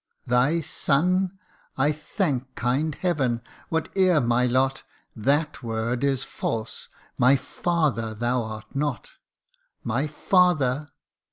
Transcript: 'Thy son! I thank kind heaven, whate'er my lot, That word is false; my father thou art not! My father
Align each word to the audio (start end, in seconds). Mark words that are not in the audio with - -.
'Thy 0.28 0.60
son! 0.60 1.40
I 1.76 1.90
thank 1.90 2.54
kind 2.54 2.94
heaven, 2.94 3.42
whate'er 3.68 4.20
my 4.20 4.46
lot, 4.46 4.84
That 5.16 5.60
word 5.60 6.04
is 6.04 6.22
false; 6.22 6.88
my 7.18 7.34
father 7.34 8.14
thou 8.14 8.44
art 8.44 8.76
not! 8.76 9.10
My 9.82 10.06
father 10.06 10.92